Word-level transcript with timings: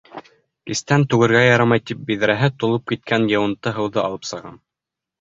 Кистән 0.71 1.05
түгергә 1.11 1.43
ярамай 1.49 1.85
тип, 1.91 2.03
биҙрәһе 2.09 2.51
тулып 2.65 2.91
киткән 2.95 3.31
йыуынты 3.37 3.79
һыуҙы 3.81 4.07
алып 4.09 4.31
сығам. 4.35 4.63